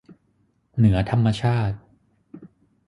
[0.77, 1.77] เหนือธรรมชาติ